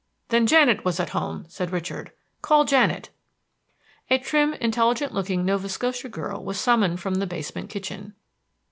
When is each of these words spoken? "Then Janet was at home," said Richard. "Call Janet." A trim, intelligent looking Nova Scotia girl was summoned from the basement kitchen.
"Then 0.29 0.47
Janet 0.47 0.83
was 0.83 0.99
at 0.99 1.09
home," 1.11 1.45
said 1.47 1.69
Richard. 1.69 2.11
"Call 2.41 2.65
Janet." 2.65 3.11
A 4.09 4.17
trim, 4.17 4.55
intelligent 4.55 5.13
looking 5.13 5.45
Nova 5.45 5.69
Scotia 5.69 6.09
girl 6.09 6.43
was 6.43 6.59
summoned 6.59 6.99
from 6.99 7.13
the 7.19 7.27
basement 7.27 7.69
kitchen. 7.69 8.15